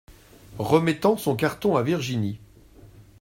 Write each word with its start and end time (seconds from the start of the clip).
Remettant 0.57 1.15
son 1.15 1.35
carton 1.35 1.75
à 1.77 1.83
Virginie. 1.83 2.39